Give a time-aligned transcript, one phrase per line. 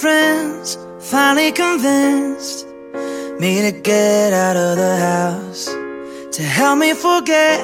[0.00, 2.66] friends finally convinced
[3.38, 5.66] me to get out of the house,
[6.32, 7.60] to help me forget,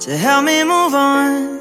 [0.00, 1.58] to help me move on.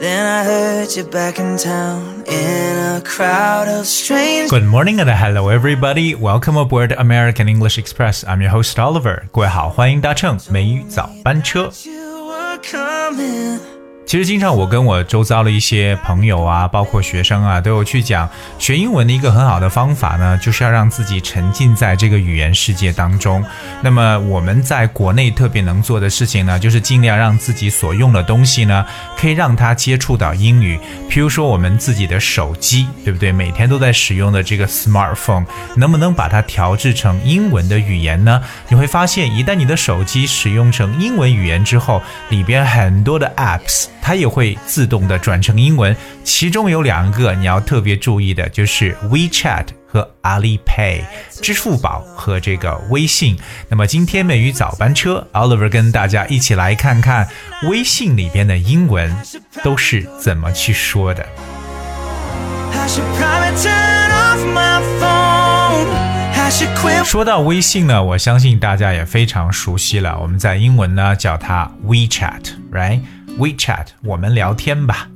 [0.00, 4.50] Then I heard you back in town in a crowd of strangers.
[4.50, 6.14] Good morning and hello everybody.
[6.14, 8.24] Welcome aboard American English Express.
[8.24, 9.24] I'm your host Oliver.
[9.30, 11.70] 各位好，欢迎搭乘美语早班车。
[11.84, 13.73] You were coming.
[14.05, 23.43] 其实经常我跟我周遭的一些朋友啊，包括学生啊，都有去讲学英文的一个很好的方法呢，就是要让自己沉浸在这个语言世界当中。
[23.81, 28.85] 那么我们在国内特别能做的事情呢，就是尽量让自己所用的东西呢，
[29.17, 30.79] 可以让它接触到英语。
[31.09, 33.31] 譬如说我们自己的手机，对不对？
[33.31, 38.39] 每天都在使用的这个 smartphone，能不能把它调制成英文的语言呢？
[38.69, 43.87] 你会发现，一旦你的手机使用成英文语言之后，里边很多的 apps。
[44.05, 51.01] 它也会自动的转成英文，其中有两个你要特别注意的，就是 WeChat 和 Alipay，
[51.41, 53.35] 支付宝和这个微信。
[53.67, 57.27] 那么今天美语早班车，Oliver 跟大家一起来看看
[57.63, 59.11] 微信里边的英文
[59.63, 61.25] 都是怎么去说的。
[67.03, 70.15] 说到微信呢，我相信大家也非常熟悉了。
[70.21, 71.71] 我们在英文呢叫它
[73.37, 75.07] WeChat，我们聊天吧。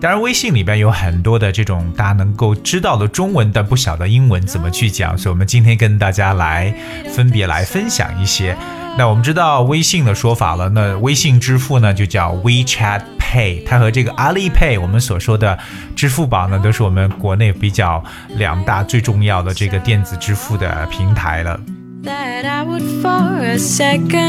[0.00, 6.74] 当然，微信里边有很多的这种大家能够知道的中文，但不晓得英文怎么去讲，所以我们今天跟大家来
[7.14, 8.54] 分别来分享一些。
[8.98, 15.58] 那我们知道微信的说法了，那微信支付呢就叫 WeChat Pay，它和这个 Alipay 我们所说的
[15.96, 18.04] 支付宝呢，都是我们国内比较
[18.36, 21.58] 两大最重要的这个电子支付的平台了。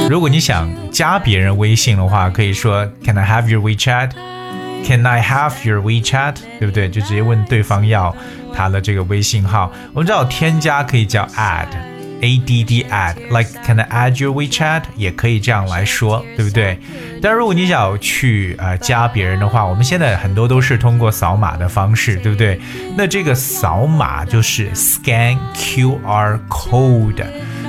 [0.09, 4.11] 如果你想加别人微信的话，可以说 Can I have your WeChat?
[4.85, 6.35] Can I have your WeChat?
[6.59, 6.89] 对不对？
[6.89, 8.15] 就直接问对方要
[8.53, 9.71] 他的这个微信号。
[9.93, 11.67] 我们知道添加可以叫 add。
[12.21, 16.79] A D D add like can I add your WeChat 也可以这样来说，对不对？
[17.21, 22.59] 但如果你想去呃加别人的话，我们现在很多都是通过扫码的方式，对不对？
[22.95, 27.25] 那这个扫码就是 scan QR code。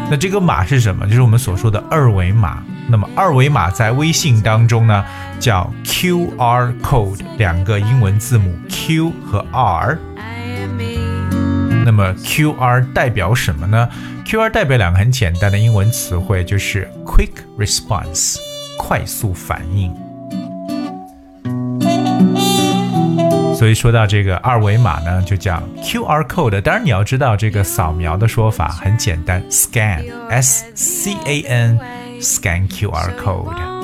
[0.08, 1.04] 那这个码是什么？
[1.06, 2.62] 就是我们所说的二维码。
[2.88, 5.04] 那么二维码在微信当中呢，
[5.40, 9.98] 叫 QR code，两个英文字母 Q 和 R。
[11.84, 13.88] 那么 QR 代表什么呢
[14.24, 18.36] ？QR 代表两个很简单的英文词汇，就是 Quick Response，
[18.78, 19.92] 快速反应。
[23.56, 26.60] 所以说到这个二维码呢，就叫 QR code。
[26.60, 33.75] 当然你要知道这个扫描的说法很简单，scan，S C A N，scan QR code。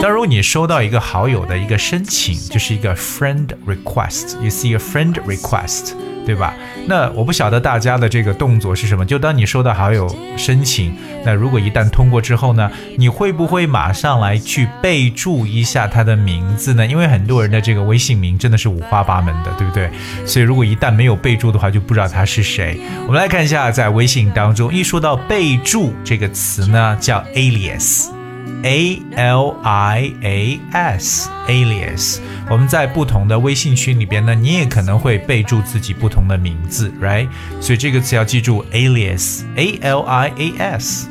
[0.00, 5.92] 那如果你收到一个好友的一个申请，就是一个 friend request，you see a friend request，
[6.26, 6.54] 对吧？
[6.86, 9.04] 那我不晓得大家的这个动作是什么。
[9.04, 10.94] 就当你收到好友申请，
[11.24, 16.86] 那如果一旦通过之后呢，你会不会马上来去备注一下他的名字呢？
[16.86, 19.90] 因为很多人的这个微信名真的是五花八门的，对不对？
[20.26, 22.78] 所以如果一旦没有备注的话，就不知道他是谁。
[23.06, 28.13] 我们来看一下，在微信当中，一说到备注这个词呢，叫 alias。
[28.62, 32.18] A L I A S alias，
[32.48, 37.28] 我们在不同的微信群里边呢，你也可能会备注自己不同的名字，right？
[37.60, 41.08] 所以这个词要记住 alias，A L I A S。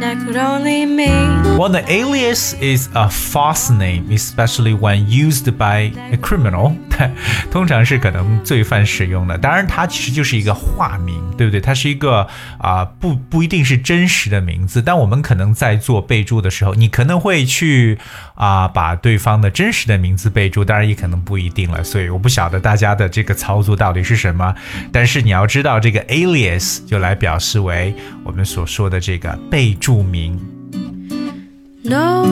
[0.00, 5.92] That could only mean Well, the alias is a false name, especially when used by
[6.12, 6.76] a criminal。
[7.50, 9.36] 通常是可能罪犯使用的。
[9.38, 11.60] 当然，它其实就是一个化名，对不对？
[11.60, 12.26] 它是一个
[12.58, 14.80] 啊、不不一定是真实的名字。
[14.80, 17.98] 但我们可能在做备注的时候，你可能会去
[18.34, 21.82] 啊、把对方的真实的名字备注，当然也可能不一定了。
[21.82, 24.54] 所以我不晓得大家的这个操作到底是什么。
[24.92, 27.94] 但是你要知道，这个 alias 就来表示为
[28.28, 30.38] 我们所说的这个备注名。
[31.82, 32.26] no.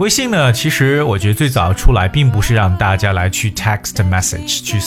[0.00, 4.80] 微信呢，其实我觉得最早出来并不是让大家来去 text message 去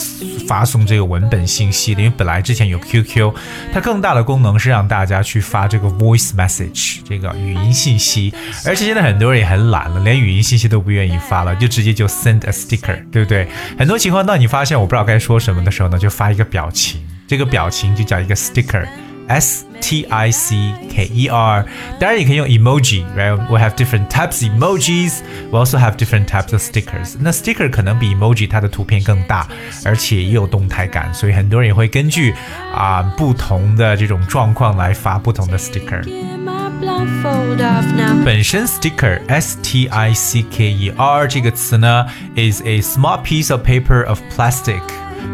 [0.46, 3.34] 发送这个文本信息的，因为本来之前有 QQ，
[3.74, 8.34] 它更大的功能是让大家去发这个 voice message 这个语音信息，
[8.66, 13.48] 而且现在很多人也很懒了，连语音信息都不愿意发了，就直接就 send a sticker，对不对？
[13.80, 18.86] 很多情况，当你发现我不知道该说什么的时候呢，就发一个表情，这个表情就叫一个 sticker。
[19.29, 21.65] S T I C K E R，
[21.99, 25.21] 当然也可以用 emoji，right？We have different types of emojis.
[25.51, 27.17] We also have different types of stickers.
[27.21, 29.47] 那 sticker 可能比 emoji 它的图片更大，
[29.85, 32.35] 而且也有动态感，所以很多人也会根据
[32.75, 36.03] 啊、不同的这种状况来发不同的 sticker。
[36.03, 38.25] Get my blindfold off now.
[38.25, 44.05] 本身 sticker S T I C K E R 这个词呢，is a small piece of paper
[44.07, 44.83] of plastic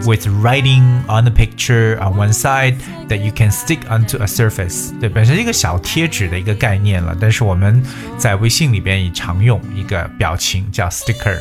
[0.06, 2.75] With writing on the picture on one side
[3.07, 4.91] that you can stick onto a surface。
[5.00, 7.83] 对，本身是一个小贴纸的一个概念了，但是我们
[8.18, 11.38] 在微信里边也常用一个表情叫 sticker。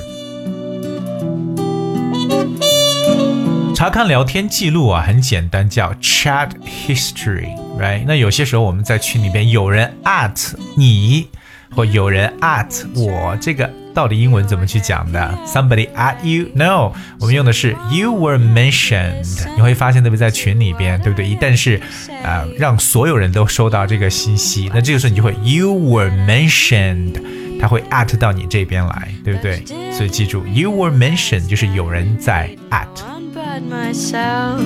[3.74, 6.50] 查看聊天记录啊，很简单，叫 chat
[6.86, 8.04] history，right？
[8.06, 11.26] 那有些时候我们在群里边有人 at 你，
[11.74, 19.46] 或有人 at 我，这个到底英文怎么去讲的？Somebody at you？No，我们用的是 you were mentioned。
[19.56, 21.26] 你会发现，特别在群里边，对不对？
[21.28, 21.76] 一旦是
[22.24, 27.20] 啊、呃，让所有人都收到这个信息，那这个时候你就会 you were mentioned。
[27.60, 29.62] 他会 at 到你这边来，对不对？
[29.92, 33.21] 所以记住，you were mentioned 就是有人在 at。
[33.51, 34.61] but myself.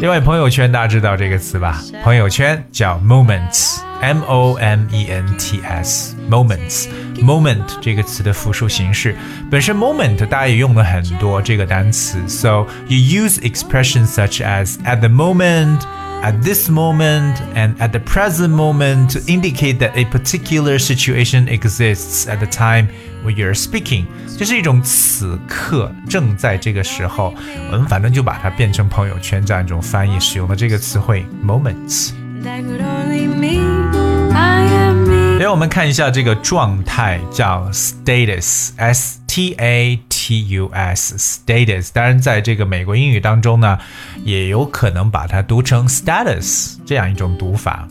[0.00, 1.82] 另外，朋友圈大家知道这个词吧？
[2.02, 9.16] 朋友圈叫 moments，m o m e n t s，moments。moment 这个词的复数形式，
[9.50, 15.80] 本身 moment 大家也用了很多这个单词，so you use expressions such as at the moment。
[16.22, 22.28] At this moment and at the present moment to indicate that a particular situation exists
[22.28, 22.86] at the time
[23.24, 24.04] when you're speaking，
[24.38, 27.34] 这是一种此刻正在这个时候，
[27.72, 32.12] 我们反正就把它变成朋友圈这样一种翻译使用的这个词汇 moments。
[32.44, 33.90] That could only mean
[34.32, 35.38] I am me.
[35.40, 41.89] 让我们看一下这个状态，叫 status，s t a T u s，status。
[41.93, 43.79] 当然，在这个美国英语当中呢，
[44.25, 47.87] 也有可能把它读成 status 这样一种读法。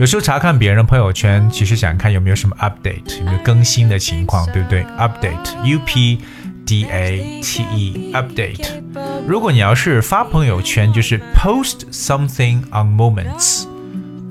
[0.00, 6.18] 有时候查看别人朋友圈，其实想看有没有什么 update，有没有更新的情况，对不对？update，u p
[6.66, 8.82] d a t e，update。
[9.24, 13.66] 如果你要是发朋友圈，就是 post something on moments。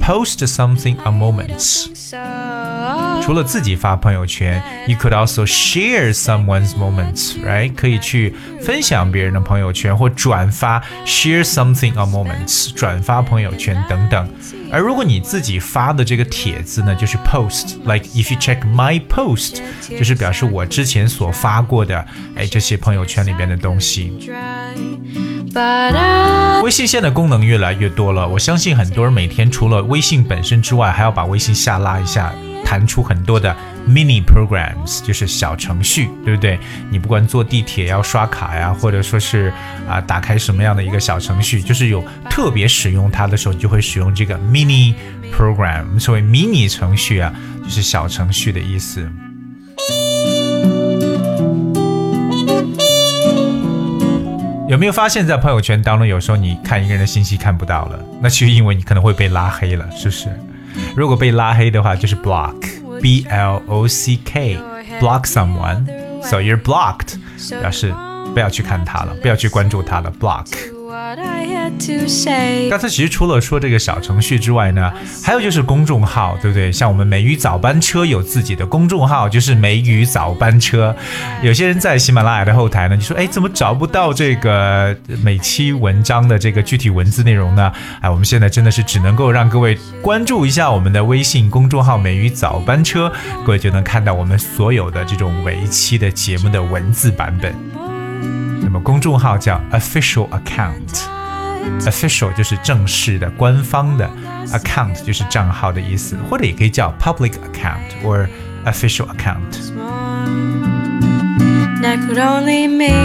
[0.02, 1.88] post something on moments。
[3.22, 7.74] 除了自己发朋友圈，you could also share someone's moments，right？
[7.76, 14.30] 可以去分享别人的朋友圈或转发，share something on moments，转发朋友圈等等。
[14.72, 22.06] 而如果你自己发的这个帖子呢，就是 post，like if you check my post，就是表示我之前所发过的，
[22.36, 24.32] 哎，这些朋友圈里边的东西。
[26.64, 32.32] 微信现在功能越来越多了，我相信很多人每天除了微信本身之外，还要把微信下拉一下，
[32.70, 33.56] 弹出很多的
[33.88, 36.60] mini programs，就是小程序，对不对？
[36.90, 39.54] 你不管坐地铁要刷卡呀，或者说是
[39.88, 44.94] 啊、打开什么样的一个小程序，就是有特别使用它的时候，你就会使用这个 mini
[45.34, 45.98] program。
[45.98, 47.34] 所谓迷你程序啊，
[47.64, 49.10] 就是小程序的意思。
[54.68, 60.28] 有没有发现，在朋友圈当中，有时候你看一个人的信息看不到了，那其实因为你可能会被拉黑了，是不是？
[60.96, 67.20] 如果被拉黑的话，就是 block，b l o c k，block someone，so you're blocked，
[67.62, 67.94] 表示
[68.34, 70.46] 不要去看他了，不要去关注他了，block。
[72.70, 74.92] 刚才其实除了说这个小程序之外呢，
[75.22, 76.72] 还有就是公众号，对不对？
[76.72, 80.96] 像我们美语早班车有自己的公众号，就是美语早班车。
[81.42, 93.12] 有些人在喜马拉雅的后台呢，就说：“哎，怎么找不到这个每期文章的这个具体文字内容呢？”哎，我们现在真的是只能够让各位关注一下我们的微信公众号“美语早班车”，
[93.46, 97.97] 各位就能看到我们所有的这种每一期的节目的文字版本。
[98.68, 101.06] 那么公众号叫 official account。
[101.86, 104.10] official 就是正式的、官方的
[104.48, 108.28] ，account 就是账号的意思，或者也可以叫 public account or
[108.66, 110.67] official account。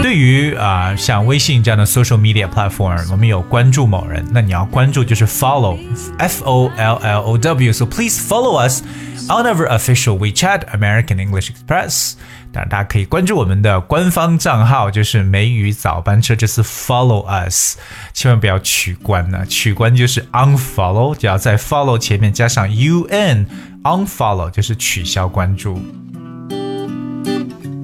[0.02, 8.82] 对于啊、呃像微信这样的 social media platform，我们有关注某人，那你要关注就是 follow，f o l l o w，so please follow us
[9.28, 12.14] on our official WeChat American English Express。
[12.50, 17.76] 当然，大家可以关注我们的官方账号，就是美语早班车，这是 follow us，
[18.14, 25.78] 千万不要取关呢，取关就是 unfollow，只要在 follow 前面加上 un，unfollow 就是取消关注。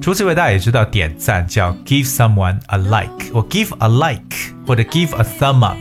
[0.00, 5.76] 除此之外，大家也知道点赞叫 give someone a like，或 give a like，或者 give a thumb up。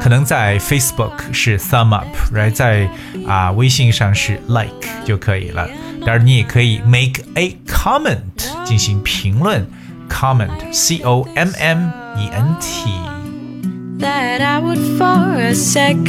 [0.00, 2.52] 可能在 Facebook 是 thumb up，right？
[2.52, 2.88] 在
[3.26, 5.68] 啊、微信上是 like 就可以了。
[6.06, 8.20] 当然，你也可以 make a comment
[8.64, 9.66] 进行评论
[10.08, 13.27] ，comment，c o m m e n t。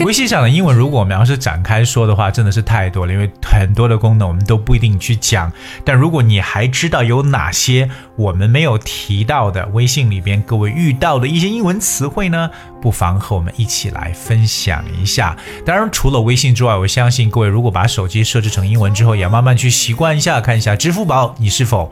[0.05, 5.51] 微信上的英文，如果我们要是展开说的话，真的是太多了，因为很多的功能我们都不一定去讲。
[5.83, 15.35] 但如果你还知道有哪些我们没有提到的，微信里边各位遇到的一些英文词汇呢，不妨和我们一起来分享一下。
[15.65, 21.91] 当然，除了微信之外，我相信各位如果把手机设置成英文之后，也要慢慢去习惯一下，看一下支付宝你是否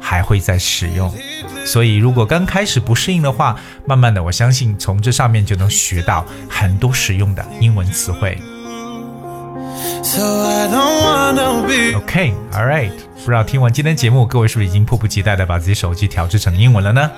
[0.00, 1.12] 还会再使用。
[1.64, 8.38] 所以，如果刚开始不适应的话，慢慢的，我相信从这上面就能学到很多实用的英文词汇。
[11.66, 17.10] Be OK，all、right，不知道听完今天节目，各位是不是已经迫不及待的把自己手机调制成英文了呢.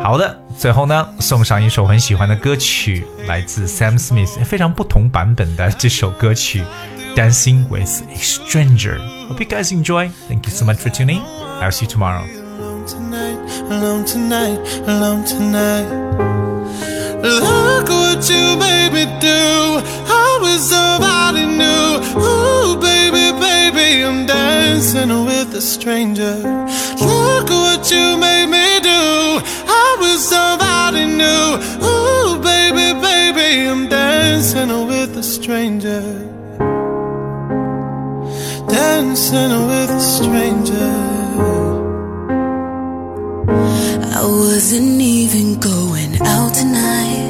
[0.00, 6.62] 好的，最后呢，送上一首很喜欢的歌曲，来自 Sam Smith 非常不同版本的这首歌曲
[7.14, 8.96] 《Dancing with a stranger.
[9.28, 10.08] Hope you guys enjoy.
[10.08, 11.20] Thank you so much for tuning.
[11.20, 12.24] I'll see you tomorrow.
[12.24, 13.38] Alone tonight,
[13.70, 15.88] alone tonight, alone tonight.
[17.22, 19.82] Look what you made me do.
[20.08, 22.00] I was somebody new.
[22.18, 26.34] Ooh, baby, baby, I'm dancing with a stranger.
[26.98, 29.42] Look what you made me do.
[29.68, 31.60] I was somebody new.
[31.84, 36.40] Ooh, baby, baby, I'm dancing with a stranger.
[39.02, 40.92] Dancing with a stranger.
[44.14, 47.21] I wasn't even going out tonight.